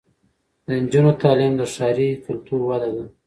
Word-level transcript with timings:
د 0.65 0.67
نجونو 0.83 1.11
تعلیم 1.21 1.53
د 1.57 1.61
ښاري 1.73 2.09
کلتور 2.25 2.59
وده 2.69 2.89
ده. 2.95 3.05